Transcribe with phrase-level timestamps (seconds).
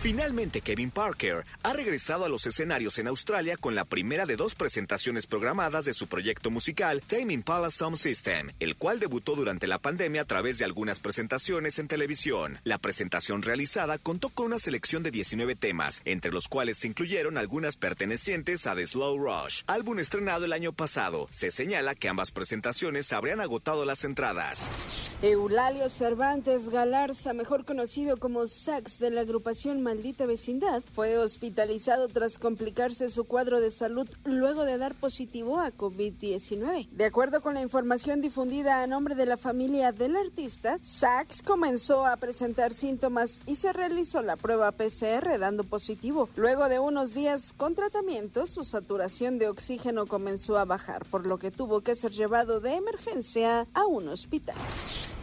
[0.00, 4.54] Finalmente, Kevin Parker ha regresado a los escenarios en Australia con la primera de dos
[4.54, 9.80] presentaciones programadas de su proyecto musical Tame Impala Sound System, el cual debutó durante la
[9.80, 12.60] pandemia a través de algunas presentaciones en televisión.
[12.62, 17.36] La presentación realizada contó con una selección de 19 temas, entre los cuales se incluyeron
[17.36, 21.26] algunas pertenecientes a The Slow Rush, álbum estrenado el año pasado.
[21.32, 24.70] Se señala que ambas presentaciones habrían agotado las entradas.
[25.20, 32.38] Eulalio Cervantes Galarza, mejor conocido como Sax de la agrupación Maldita Vecindad, fue hospitalizado tras
[32.38, 36.88] complicarse su cuadro de salud luego de dar positivo a COVID-19.
[36.90, 42.06] De acuerdo con la información difundida a nombre de la familia del artista, Sax comenzó
[42.06, 46.28] a presentar síntomas y se realizó la prueba PCR dando positivo.
[46.36, 51.38] Luego de unos días con tratamiento, su saturación de oxígeno comenzó a bajar, por lo
[51.38, 54.54] que tuvo que ser llevado de emergencia a un hospital.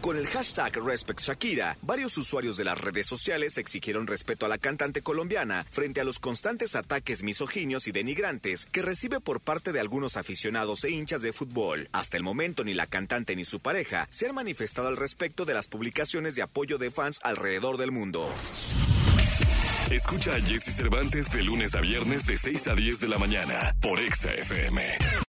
[0.00, 4.56] Con el hashtag Respect Shakira, varios usuarios de las redes sociales exigieron respeto a la
[4.56, 9.80] cantante colombiana frente a los constantes ataques misoginios y denigrantes que recibe por parte de
[9.80, 11.90] algunos aficionados e hinchas de fútbol.
[11.92, 15.52] Hasta el momento ni la cantante ni su pareja se han manifestado al respecto de
[15.52, 18.26] las publicaciones de apoyo de fans alrededor del mundo.
[19.90, 23.76] Escucha a Jesse Cervantes de lunes a viernes de 6 a 10 de la mañana
[23.82, 25.20] por Exa FM.